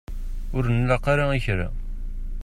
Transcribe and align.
Ur 0.55 0.63
nlaq 0.75 1.05
ula 1.11 1.25
i 1.37 1.39
kra. 1.45 1.67